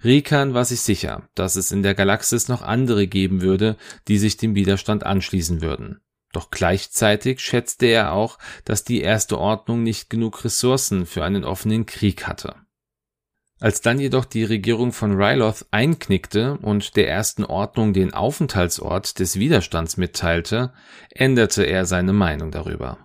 Rikan 0.05 0.55
war 0.55 0.65
sich 0.65 0.81
sicher, 0.81 1.29
dass 1.35 1.57
es 1.57 1.73
in 1.73 1.83
der 1.83 1.95
Galaxis 1.95 2.49
noch 2.49 2.63
andere 2.63 3.07
geben 3.07 3.41
würde, 3.41 3.77
die 4.07 4.19
sich 4.19 4.37
dem 4.37 4.55
Widerstand 4.55 5.05
anschließen 5.05 5.61
würden. 5.61 6.01
Doch 6.33 6.51
gleichzeitig 6.51 7.41
schätzte 7.41 7.87
er 7.87 8.13
auch, 8.13 8.39
dass 8.65 8.85
die 8.85 9.01
Erste 9.01 9.39
Ordnung 9.39 9.83
nicht 9.83 10.11
genug 10.11 10.45
Ressourcen 10.45 11.07
für 11.07 11.25
einen 11.25 11.45
offenen 11.45 11.87
Krieg 11.87 12.27
hatte. 12.27 12.55
Als 13.61 13.81
dann 13.81 13.99
jedoch 13.99 14.25
die 14.25 14.45
Regierung 14.45 14.93
von 14.93 15.21
Ryloth 15.21 15.67
einknickte 15.73 16.59
und 16.63 16.95
der 16.95 17.09
Ersten 17.09 17.45
Ordnung 17.45 17.93
den 17.93 18.15
Aufenthaltsort 18.15 19.19
des 19.19 19.37
Widerstands 19.37 19.97
mitteilte, 19.97 20.73
änderte 21.11 21.65
er 21.65 21.85
seine 21.85 22.13
Meinung 22.13 22.53
darüber. 22.53 22.99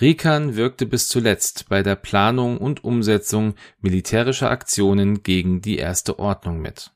Rikan 0.00 0.54
wirkte 0.54 0.86
bis 0.86 1.08
zuletzt 1.08 1.68
bei 1.68 1.82
der 1.82 1.96
Planung 1.96 2.58
und 2.58 2.84
Umsetzung 2.84 3.54
militärischer 3.80 4.50
Aktionen 4.50 5.22
gegen 5.22 5.60
die 5.60 5.78
Erste 5.78 6.18
Ordnung 6.18 6.60
mit 6.60 6.92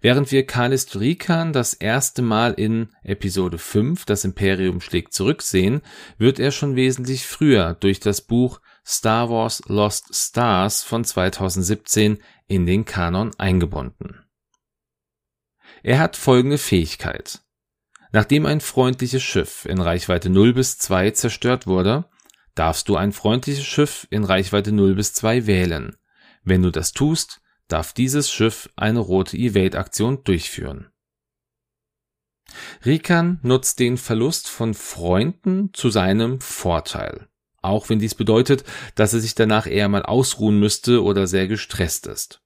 Während 0.00 0.32
wir 0.32 0.44
Kalist 0.46 0.98
Rikan 0.98 1.52
das 1.52 1.74
erste 1.74 2.22
Mal 2.22 2.54
in 2.54 2.88
Episode 3.02 3.58
5 3.58 4.04
Das 4.04 4.24
Imperium 4.24 4.80
schlägt 4.80 5.12
zurück 5.12 5.42
sehen, 5.42 5.82
wird 6.18 6.38
er 6.38 6.50
schon 6.50 6.76
wesentlich 6.76 7.26
früher 7.26 7.74
durch 7.74 8.00
das 8.00 8.20
Buch 8.20 8.60
Star 8.86 9.28
Wars 9.30 9.62
Lost 9.66 10.14
Stars 10.14 10.82
von 10.82 11.04
2017 11.04 12.22
in 12.46 12.66
den 12.66 12.84
Kanon 12.84 13.32
eingebunden. 13.36 14.24
Er 15.82 15.98
hat 15.98 16.16
folgende 16.16 16.58
Fähigkeit. 16.58 17.42
Nachdem 18.12 18.46
ein 18.46 18.60
freundliches 18.60 19.22
Schiff 19.22 19.64
in 19.66 19.80
Reichweite 19.80 20.30
0 20.30 20.54
bis 20.54 20.78
2 20.78 21.10
zerstört 21.10 21.66
wurde, 21.66 22.08
darfst 22.54 22.88
du 22.88 22.96
ein 22.96 23.12
freundliches 23.12 23.66
Schiff 23.66 24.06
in 24.10 24.24
Reichweite 24.24 24.72
0 24.72 24.94
bis 24.94 25.12
2 25.14 25.46
wählen. 25.46 25.96
Wenn 26.42 26.62
du 26.62 26.70
das 26.70 26.92
tust, 26.92 27.40
darf 27.68 27.92
dieses 27.92 28.30
Schiff 28.30 28.70
eine 28.76 29.00
rote 29.00 29.36
Evade-Aktion 29.36 30.22
durchführen. 30.22 30.90
Rikan 32.84 33.40
nutzt 33.42 33.80
den 33.80 33.96
Verlust 33.96 34.48
von 34.48 34.74
Freunden 34.74 35.72
zu 35.72 35.90
seinem 35.90 36.40
Vorteil, 36.40 37.28
auch 37.66 37.88
wenn 37.88 37.98
dies 37.98 38.14
bedeutet, 38.14 38.64
dass 38.94 39.12
er 39.12 39.20
sich 39.20 39.34
danach 39.34 39.66
eher 39.66 39.88
mal 39.88 40.02
ausruhen 40.02 40.58
müsste 40.58 41.02
oder 41.02 41.26
sehr 41.26 41.48
gestresst 41.48 42.06
ist. 42.06 42.40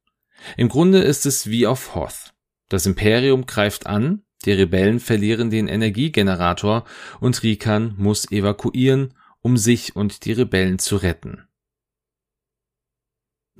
Im 0.56 0.68
Grunde 0.68 0.98
ist 0.98 1.26
es 1.26 1.48
wie 1.48 1.66
auf 1.66 1.94
Hoth. 1.94 2.32
Das 2.68 2.86
Imperium 2.86 3.46
greift 3.46 3.86
an, 3.86 4.22
die 4.44 4.52
Rebellen 4.52 5.00
verlieren 5.00 5.50
den 5.50 5.68
Energiegenerator 5.68 6.84
und 7.20 7.42
Rikan 7.42 7.94
muss 7.98 8.30
evakuieren, 8.30 9.14
um 9.42 9.56
sich 9.56 9.96
und 9.96 10.24
die 10.24 10.32
Rebellen 10.32 10.78
zu 10.78 10.96
retten. 10.96 11.46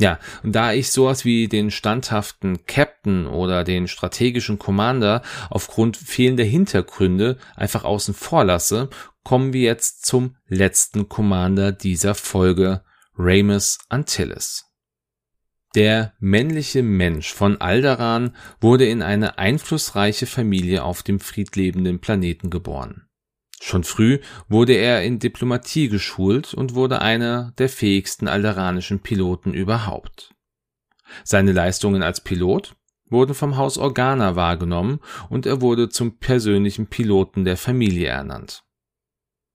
Ja, 0.00 0.18
und 0.42 0.56
da 0.56 0.72
ich 0.72 0.90
sowas 0.90 1.26
wie 1.26 1.46
den 1.46 1.70
standhaften 1.70 2.64
Captain 2.64 3.26
oder 3.26 3.64
den 3.64 3.86
strategischen 3.86 4.58
Commander 4.58 5.20
aufgrund 5.50 5.98
fehlender 5.98 6.44
Hintergründe 6.44 7.36
einfach 7.54 7.84
außen 7.84 8.14
vor 8.14 8.44
lasse, 8.44 8.88
kommen 9.24 9.52
wir 9.52 9.62
jetzt 9.62 10.06
zum 10.06 10.36
letzten 10.46 11.08
Commander 11.08 11.72
dieser 11.72 12.14
Folge, 12.14 12.82
Ramus 13.16 13.78
Antilles. 13.88 14.66
Der 15.74 16.14
männliche 16.18 16.82
Mensch 16.82 17.32
von 17.32 17.60
Alderan 17.60 18.34
wurde 18.60 18.86
in 18.86 19.02
eine 19.02 19.38
einflussreiche 19.38 20.26
Familie 20.26 20.82
auf 20.82 21.02
dem 21.02 21.20
friedlebenden 21.20 22.00
Planeten 22.00 22.50
geboren. 22.50 23.06
Schon 23.62 23.84
früh 23.84 24.18
wurde 24.48 24.72
er 24.72 25.04
in 25.04 25.18
Diplomatie 25.18 25.88
geschult 25.88 26.54
und 26.54 26.74
wurde 26.74 27.02
einer 27.02 27.52
der 27.58 27.68
fähigsten 27.68 28.26
alderanischen 28.26 29.00
Piloten 29.00 29.52
überhaupt. 29.52 30.34
Seine 31.24 31.52
Leistungen 31.52 32.02
als 32.02 32.22
Pilot 32.22 32.74
wurden 33.10 33.34
vom 33.34 33.56
Haus 33.56 33.76
Organa 33.76 34.34
wahrgenommen 34.34 35.00
und 35.28 35.46
er 35.46 35.60
wurde 35.60 35.88
zum 35.88 36.18
persönlichen 36.18 36.86
Piloten 36.86 37.44
der 37.44 37.56
Familie 37.56 38.08
ernannt. 38.08 38.64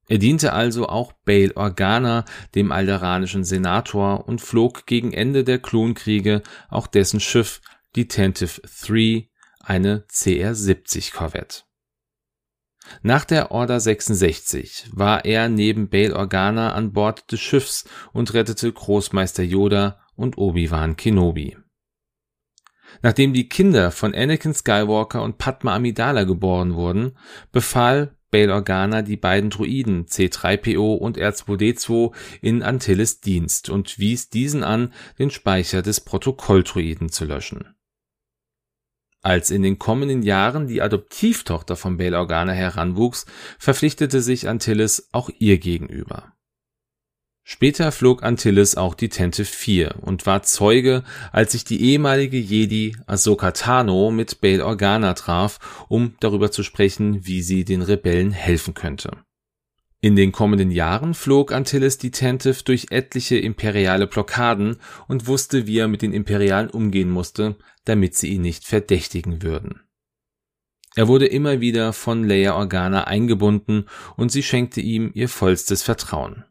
Er 0.08 0.20
diente 0.20 0.54
also 0.54 0.88
auch 0.88 1.14
Bail 1.14 1.52
Organa, 1.56 2.26
dem 2.54 2.72
alderanischen 2.72 3.44
Senator, 3.44 4.28
und 4.28 4.40
flog 4.42 4.86
gegen 4.86 5.14
Ende 5.14 5.44
der 5.44 5.60
Klonkriege 5.60 6.44
auch 6.70 6.88
dessen 6.88 7.20
Schiff, 7.20 7.62
die 7.96 8.08
Tentive 8.08 8.62
3, 8.62 9.30
eine 9.60 10.06
CR-70 10.12 11.14
Korvette. 11.14 11.64
Nach 13.02 13.26
der 13.26 13.52
Order 13.52 13.80
66 13.80 14.90
war 14.92 15.26
er 15.26 15.50
neben 15.50 15.90
Bail 15.90 16.14
Organa 16.14 16.74
an 16.74 16.94
Bord 16.94 17.32
des 17.32 17.40
Schiffs 17.40 17.86
und 18.14 18.36
rettete 18.36 18.72
Großmeister 18.72 19.42
Yoda 19.42 20.00
und 20.16 20.38
Obi-Wan 20.38 20.96
Kenobi. 20.96 21.58
Nachdem 23.02 23.34
die 23.34 23.50
Kinder 23.50 23.92
von 23.92 24.14
Anakin 24.14 24.54
Skywalker 24.54 25.22
und 25.22 25.38
Padma 25.38 25.76
Amidala 25.76 26.24
geboren 26.24 26.76
wurden, 26.76 27.18
befahl 27.52 28.15
Bail 28.36 28.52
Organa 28.52 29.02
die 29.02 29.16
beiden 29.16 29.50
Druiden 29.50 30.08
C3PO 30.08 30.98
und 30.98 31.18
R2D2 31.18 32.14
in 32.42 32.64
Antilles 32.64 33.22
Dienst 33.22 33.70
und 33.70 33.98
wies 33.98 34.30
diesen 34.30 34.62
an, 34.62 34.92
den 35.18 35.32
Speicher 35.32 35.82
des 35.82 36.02
Protokolldruiden 36.02 37.08
zu 37.08 37.24
löschen 37.24 37.76
als 39.22 39.50
in 39.50 39.64
den 39.64 39.80
kommenden 39.80 40.22
Jahren 40.22 40.68
die 40.68 40.84
Adoptivtochter 40.84 41.76
von 41.76 41.98
Bail 41.98 42.14
Organa 42.14 42.52
heranwuchs, 42.52 43.26
verpflichtete 43.58 44.22
sich 44.22 44.48
Antilles 44.48 45.10
auch 45.14 45.32
ihr 45.40 45.58
gegenüber. 45.58 46.35
Später 47.48 47.92
flog 47.92 48.24
Antilles 48.24 48.76
auch 48.76 48.96
die 48.96 49.10
Tente 49.10 49.46
4 49.46 49.98
und 50.02 50.26
war 50.26 50.42
Zeuge, 50.42 51.04
als 51.32 51.52
sich 51.52 51.64
die 51.64 51.80
ehemalige 51.80 52.40
Jedi 52.40 52.98
Ahsoka 53.06 53.52
Tano 53.52 54.10
mit 54.10 54.42
Bail 54.42 54.62
Organa 54.62 55.14
traf, 55.14 55.60
um 55.88 56.16
darüber 56.20 56.50
zu 56.50 56.64
sprechen, 56.64 57.28
wie 57.28 57.44
sie 57.44 57.64
den 57.64 57.84
Rebellen 57.84 58.32
helfen 58.32 58.74
könnte. 58.74 59.12
In 60.02 60.16
den 60.16 60.32
kommenden 60.32 60.72
Jahren 60.72 61.14
flog 61.14 61.52
Antilles 61.52 62.00
die 62.00 62.10
Tentive 62.10 62.64
durch 62.64 62.88
etliche 62.90 63.38
imperiale 63.38 64.08
Blockaden 64.08 64.78
und 65.08 65.28
wusste, 65.28 65.68
wie 65.68 65.78
er 65.78 65.88
mit 65.88 66.02
den 66.02 66.14
Imperialen 66.14 66.72
umgehen 66.72 67.12
musste, 67.12 67.58
damit 67.84 68.16
sie 68.16 68.30
ihn 68.30 68.42
nicht 68.42 68.66
verdächtigen 68.66 69.44
würden. 69.44 69.82
Er 70.96 71.08
wurde 71.08 71.28
immer 71.28 71.62
wieder 71.62 71.94
von 71.94 72.24
Leia 72.24 72.56
Organa 72.56 73.04
eingebunden 73.04 73.86
und 74.16 74.32
sie 74.32 74.42
schenkte 74.42 74.82
ihm 74.82 75.12
ihr 75.14 75.30
vollstes 75.30 75.84
Vertrauen. 75.84 76.44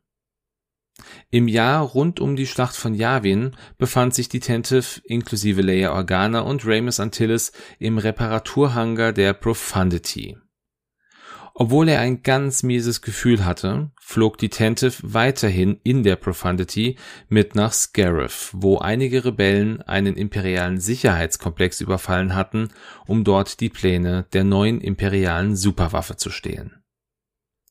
Im 1.30 1.48
Jahr 1.48 1.82
rund 1.82 2.20
um 2.20 2.36
die 2.36 2.46
Schlacht 2.46 2.76
von 2.76 2.94
Yavin 2.94 3.56
befand 3.78 4.14
sich 4.14 4.28
die 4.28 4.40
Tentive 4.40 5.00
inklusive 5.04 5.62
Leia 5.62 5.92
Organa 5.92 6.40
und 6.40 6.66
Ramus 6.66 7.00
Antilles 7.00 7.52
im 7.78 7.98
Reparaturhangar 7.98 9.12
der 9.12 9.32
Profundity. 9.32 10.36
Obwohl 11.56 11.88
er 11.88 12.00
ein 12.00 12.24
ganz 12.24 12.64
mieses 12.64 13.00
Gefühl 13.00 13.44
hatte, 13.44 13.92
flog 14.00 14.38
die 14.38 14.48
Tentive 14.48 14.96
weiterhin 15.02 15.78
in 15.84 16.02
der 16.02 16.16
Profundity 16.16 16.98
mit 17.28 17.54
nach 17.54 17.72
Scarif, 17.72 18.50
wo 18.52 18.78
einige 18.78 19.24
Rebellen 19.24 19.80
einen 19.82 20.16
imperialen 20.16 20.80
Sicherheitskomplex 20.80 21.80
überfallen 21.80 22.34
hatten, 22.34 22.70
um 23.06 23.22
dort 23.22 23.60
die 23.60 23.68
Pläne 23.68 24.26
der 24.32 24.42
neuen 24.42 24.80
imperialen 24.80 25.54
Superwaffe 25.54 26.16
zu 26.16 26.30
stehlen. 26.30 26.83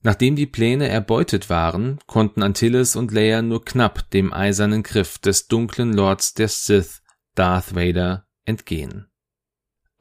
Nachdem 0.03 0.35
die 0.35 0.45
Pläne 0.45 0.89
erbeutet 0.89 1.49
waren, 1.49 1.97
konnten 2.07 2.43
Antilles 2.43 2.97
und 2.97 3.11
Leia 3.11 3.41
nur 3.41 3.63
knapp 3.63 4.09
dem 4.11 4.33
eisernen 4.33 4.83
Griff 4.83 5.17
des 5.17 5.47
dunklen 5.47 5.93
Lords 5.93 6.33
der 6.33 6.49
Sith, 6.49 7.01
Darth 7.35 7.73
Vader, 7.73 8.27
entgehen. 8.43 9.07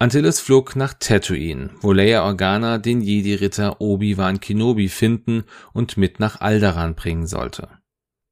Antilles 0.00 0.40
flog 0.40 0.74
nach 0.74 0.94
Tatooine, 0.94 1.70
wo 1.80 1.92
Leia 1.92 2.24
Organa 2.24 2.78
den 2.78 3.00
Jedi-Ritter 3.00 3.80
Obi-Wan 3.80 4.40
Kenobi 4.40 4.88
finden 4.88 5.44
und 5.72 5.96
mit 5.96 6.18
nach 6.18 6.40
Alderaan 6.40 6.96
bringen 6.96 7.28
sollte. 7.28 7.68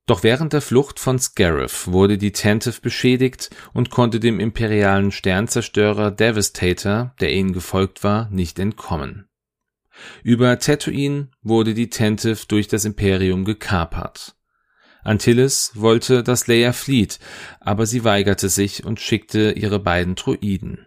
Doch 0.07 0.25
während 0.25 0.53
der 0.53 0.63
Flucht 0.63 0.99
von 0.99 1.21
Scarif 1.21 1.87
wurde 1.87 2.19
die 2.19 2.33
Tantive 2.33 2.81
beschädigt 2.81 3.51
und 3.73 3.91
konnte 3.91 4.19
dem 4.19 4.41
imperialen 4.41 5.13
Sternzerstörer 5.13 6.11
Devastator, 6.11 7.15
der 7.21 7.33
ihnen 7.33 7.53
gefolgt 7.53 8.03
war, 8.03 8.29
nicht 8.31 8.59
entkommen. 8.59 9.30
Über 10.23 10.59
Tatooine 10.59 11.29
wurde 11.43 11.75
die 11.75 11.91
Tantive 11.91 12.47
durch 12.49 12.69
das 12.69 12.85
Imperium 12.85 13.45
gekapert. 13.45 14.37
Antilles 15.03 15.73
wollte, 15.75 16.23
dass 16.23 16.47
Leia 16.47 16.73
flieht, 16.73 17.19
aber 17.61 17.87
sie 17.87 18.05
weigerte 18.05 18.49
sich 18.49 18.85
und 18.85 19.01
schickte 19.01 19.53
ihre 19.53 19.79
beiden 19.79 20.15
Droiden. 20.15 20.87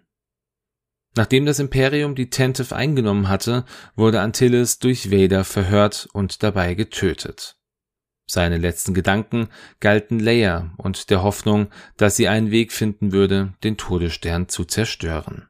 Nachdem 1.15 1.45
das 1.45 1.59
Imperium 1.59 2.15
die 2.15 2.29
Tantive 2.29 2.75
eingenommen 2.75 3.29
hatte, 3.29 3.65
wurde 3.95 4.21
Antilles 4.21 4.79
durch 4.79 5.11
Vader 5.11 5.43
verhört 5.43 6.07
und 6.13 6.41
dabei 6.41 6.73
getötet. 6.73 7.57
Seine 8.25 8.57
letzten 8.57 8.93
Gedanken 8.93 9.49
galten 9.79 10.19
Leia 10.19 10.73
und 10.77 11.09
der 11.09 11.21
Hoffnung, 11.21 11.67
dass 11.97 12.15
sie 12.15 12.27
einen 12.27 12.51
Weg 12.51 12.71
finden 12.71 13.11
würde, 13.11 13.53
den 13.63 13.77
Todesstern 13.77 14.47
zu 14.47 14.65
zerstören. 14.65 15.49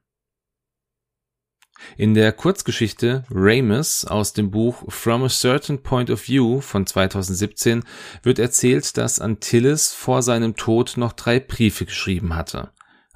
In 1.97 2.13
der 2.13 2.31
Kurzgeschichte 2.31 3.23
Ramus 3.29 4.05
aus 4.05 4.33
dem 4.33 4.51
Buch 4.51 4.83
From 4.89 5.23
a 5.23 5.29
Certain 5.29 5.81
Point 5.81 6.09
of 6.09 6.27
View 6.27 6.61
von 6.61 6.85
2017 6.85 7.83
wird 8.21 8.39
erzählt, 8.39 8.97
dass 8.97 9.19
Antilles 9.19 9.93
vor 9.93 10.21
seinem 10.21 10.55
Tod 10.55 10.97
noch 10.97 11.13
drei 11.13 11.39
Briefe 11.39 11.85
geschrieben 11.85 12.35
hatte 12.35 12.71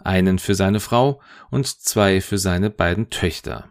einen 0.08 0.40
für 0.40 0.56
seine 0.56 0.80
Frau 0.80 1.22
und 1.52 1.68
zwei 1.68 2.22
für 2.22 2.38
seine 2.38 2.70
beiden 2.70 3.10
Töchter. 3.10 3.70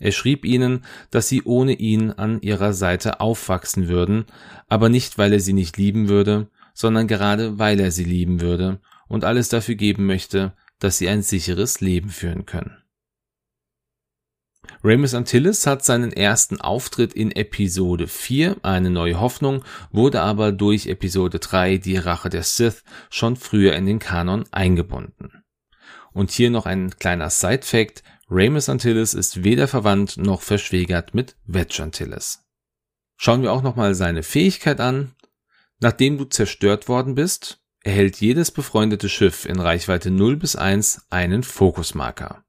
Er 0.00 0.12
schrieb 0.12 0.44
ihnen, 0.44 0.84
dass 1.10 1.28
sie 1.28 1.42
ohne 1.42 1.72
ihn 1.74 2.12
an 2.12 2.40
ihrer 2.40 2.72
Seite 2.72 3.20
aufwachsen 3.20 3.88
würden, 3.88 4.26
aber 4.68 4.88
nicht, 4.88 5.18
weil 5.18 5.32
er 5.32 5.40
sie 5.40 5.52
nicht 5.52 5.76
lieben 5.76 6.08
würde, 6.08 6.48
sondern 6.72 7.06
gerade 7.06 7.58
weil 7.58 7.80
er 7.80 7.90
sie 7.90 8.04
lieben 8.04 8.40
würde 8.40 8.80
und 9.08 9.24
alles 9.24 9.48
dafür 9.48 9.74
geben 9.74 10.06
möchte, 10.06 10.54
dass 10.78 10.98
sie 10.98 11.08
ein 11.08 11.22
sicheres 11.22 11.80
Leben 11.80 12.10
führen 12.10 12.46
können. 12.46 12.78
Ramus 14.84 15.14
Antilles 15.14 15.66
hat 15.66 15.84
seinen 15.84 16.12
ersten 16.12 16.60
Auftritt 16.60 17.12
in 17.12 17.32
Episode 17.32 18.06
4, 18.06 18.58
eine 18.62 18.90
neue 18.90 19.20
Hoffnung, 19.20 19.64
wurde 19.90 20.20
aber 20.20 20.52
durch 20.52 20.86
Episode 20.86 21.38
3, 21.38 21.78
die 21.78 21.96
Rache 21.96 22.28
der 22.28 22.42
Sith, 22.42 22.84
schon 23.10 23.36
früher 23.36 23.74
in 23.74 23.86
den 23.86 23.98
Kanon 23.98 24.44
eingebunden. 24.52 25.42
Und 26.12 26.30
hier 26.30 26.50
noch 26.50 26.66
ein 26.66 26.90
kleiner 26.90 27.30
Side-Fact. 27.30 28.02
Ramus 28.30 28.68
Antilles 28.68 29.14
ist 29.14 29.44
weder 29.44 29.68
verwandt 29.68 30.16
noch 30.16 30.42
verschwägert 30.42 31.14
mit 31.14 31.36
Wedge 31.46 31.82
Antilles. 31.82 32.44
Schauen 33.16 33.42
wir 33.42 33.52
auch 33.52 33.62
nochmal 33.62 33.94
seine 33.94 34.22
Fähigkeit 34.22 34.80
an. 34.80 35.14
Nachdem 35.80 36.18
du 36.18 36.24
zerstört 36.24 36.88
worden 36.88 37.14
bist, 37.14 37.60
erhält 37.82 38.20
jedes 38.20 38.50
befreundete 38.50 39.08
Schiff 39.08 39.44
in 39.44 39.60
Reichweite 39.60 40.10
0 40.10 40.36
bis 40.36 40.56
1 40.56 41.06
einen 41.10 41.42
Fokusmarker. 41.42 42.44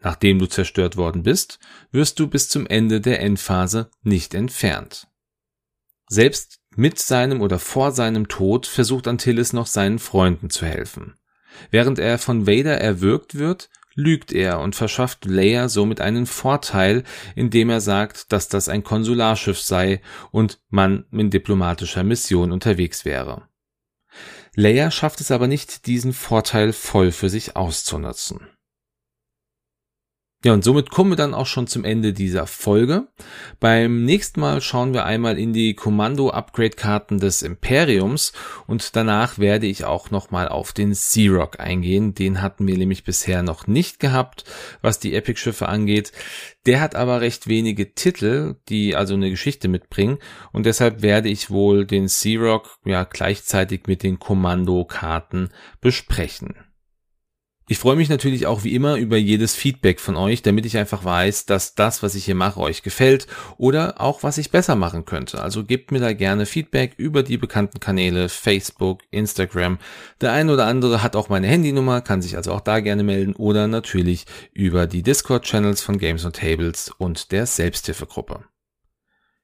Nachdem 0.00 0.38
du 0.38 0.46
zerstört 0.46 0.96
worden 0.96 1.22
bist, 1.22 1.58
wirst 1.90 2.18
du 2.20 2.28
bis 2.28 2.48
zum 2.48 2.66
Ende 2.66 3.00
der 3.00 3.20
Endphase 3.20 3.90
nicht 4.02 4.34
entfernt. 4.34 5.08
Selbst 6.08 6.60
mit 6.76 6.98
seinem 6.98 7.40
oder 7.40 7.58
vor 7.58 7.92
seinem 7.92 8.28
Tod 8.28 8.66
versucht 8.66 9.08
Antilles 9.08 9.52
noch 9.52 9.66
seinen 9.66 9.98
Freunden 9.98 10.50
zu 10.50 10.66
helfen. 10.66 11.14
Während 11.70 11.98
er 11.98 12.18
von 12.18 12.46
Vader 12.46 12.78
erwürgt 12.78 13.36
wird, 13.36 13.70
lügt 13.94 14.30
er 14.30 14.60
und 14.60 14.76
verschafft 14.76 15.24
Leia 15.24 15.68
somit 15.68 16.00
einen 16.00 16.26
Vorteil, 16.26 17.02
indem 17.34 17.70
er 17.70 17.80
sagt, 17.80 18.30
dass 18.30 18.48
das 18.48 18.68
ein 18.68 18.84
Konsularschiff 18.84 19.58
sei 19.58 20.02
und 20.30 20.60
man 20.68 21.06
in 21.10 21.30
diplomatischer 21.30 22.04
Mission 22.04 22.52
unterwegs 22.52 23.04
wäre. 23.04 23.48
Leia 24.54 24.90
schafft 24.90 25.20
es 25.20 25.30
aber 25.30 25.48
nicht, 25.48 25.86
diesen 25.86 26.12
Vorteil 26.12 26.72
voll 26.72 27.10
für 27.10 27.30
sich 27.30 27.56
auszunutzen. 27.56 28.46
Ja, 30.44 30.52
und 30.52 30.62
somit 30.62 30.90
kommen 30.90 31.12
wir 31.12 31.16
dann 31.16 31.34
auch 31.34 31.46
schon 31.46 31.66
zum 31.66 31.82
Ende 31.82 32.12
dieser 32.12 32.46
Folge. 32.46 33.08
Beim 33.58 34.04
nächsten 34.04 34.40
Mal 34.40 34.60
schauen 34.60 34.92
wir 34.92 35.06
einmal 35.06 35.38
in 35.38 35.54
die 35.54 35.74
Kommando-Upgrade-Karten 35.74 37.18
des 37.18 37.40
Imperiums 37.40 38.32
und 38.66 38.94
danach 38.94 39.38
werde 39.38 39.66
ich 39.66 39.86
auch 39.86 40.10
nochmal 40.10 40.48
auf 40.48 40.72
den 40.72 40.92
Sea-Rock 40.92 41.58
eingehen. 41.58 42.14
Den 42.14 42.42
hatten 42.42 42.66
wir 42.66 42.76
nämlich 42.76 43.02
bisher 43.02 43.42
noch 43.42 43.66
nicht 43.66 43.98
gehabt, 43.98 44.44
was 44.82 45.00
die 45.00 45.14
Epic-Schiffe 45.14 45.68
angeht. 45.68 46.12
Der 46.66 46.80
hat 46.80 46.96
aber 46.96 47.22
recht 47.22 47.48
wenige 47.48 47.94
Titel, 47.94 48.56
die 48.68 48.94
also 48.94 49.14
eine 49.14 49.30
Geschichte 49.30 49.68
mitbringen 49.68 50.18
und 50.52 50.66
deshalb 50.66 51.00
werde 51.00 51.30
ich 51.30 51.50
wohl 51.50 51.86
den 51.86 52.08
Sea-Rock 52.08 52.78
ja 52.84 53.04
gleichzeitig 53.04 53.86
mit 53.86 54.02
den 54.02 54.18
Kommando-Karten 54.18 55.48
besprechen. 55.80 56.65
Ich 57.68 57.78
freue 57.80 57.96
mich 57.96 58.08
natürlich 58.08 58.46
auch 58.46 58.62
wie 58.62 58.76
immer 58.76 58.94
über 58.94 59.16
jedes 59.16 59.56
Feedback 59.56 59.98
von 59.98 60.14
euch, 60.14 60.40
damit 60.40 60.64
ich 60.66 60.78
einfach 60.78 61.04
weiß, 61.04 61.46
dass 61.46 61.74
das, 61.74 62.00
was 62.00 62.14
ich 62.14 62.24
hier 62.24 62.36
mache, 62.36 62.60
euch 62.60 62.84
gefällt 62.84 63.26
oder 63.58 64.00
auch 64.00 64.22
was 64.22 64.38
ich 64.38 64.52
besser 64.52 64.76
machen 64.76 65.04
könnte. 65.04 65.42
Also 65.42 65.64
gebt 65.64 65.90
mir 65.90 65.98
da 65.98 66.12
gerne 66.12 66.46
Feedback 66.46 66.94
über 66.96 67.24
die 67.24 67.38
bekannten 67.38 67.80
Kanäle 67.80 68.28
Facebook, 68.28 69.00
Instagram. 69.10 69.78
Der 70.20 70.30
ein 70.30 70.48
oder 70.48 70.66
andere 70.66 71.02
hat 71.02 71.16
auch 71.16 71.28
meine 71.28 71.48
Handynummer, 71.48 72.02
kann 72.02 72.22
sich 72.22 72.36
also 72.36 72.52
auch 72.52 72.60
da 72.60 72.78
gerne 72.78 73.02
melden 73.02 73.34
oder 73.34 73.66
natürlich 73.66 74.26
über 74.52 74.86
die 74.86 75.02
Discord-Channels 75.02 75.82
von 75.82 75.98
Games 75.98 76.24
und 76.24 76.36
Tables 76.36 76.92
und 76.98 77.32
der 77.32 77.46
Selbsthilfegruppe. 77.46 78.44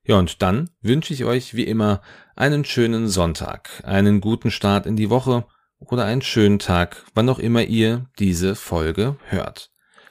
Ja, 0.04 0.16
und 0.20 0.42
dann 0.42 0.70
wünsche 0.80 1.12
ich 1.12 1.24
euch 1.24 1.54
wie 1.54 1.64
immer 1.64 2.02
einen 2.36 2.64
schönen 2.64 3.08
Sonntag, 3.08 3.82
einen 3.84 4.20
guten 4.20 4.52
Start 4.52 4.86
in 4.86 4.94
die 4.94 5.10
Woche 5.10 5.44
oder 5.90 6.04
einen 6.04 6.22
schönen 6.22 6.58
Tag, 6.58 7.04
wann 7.14 7.28
auch 7.28 7.38
immer 7.38 7.62
ihr 7.62 8.06
diese 8.18 8.54
Folge 8.54 9.16
hört. 9.28 9.70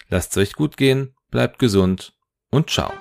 Lasst 0.10 0.32
es 0.32 0.38
euch 0.38 0.54
gut 0.54 0.78
gehen, 0.78 1.16
bleibt 1.30 1.60
gesund 1.60 2.14
und 2.50 2.70
ciao. 2.70 2.92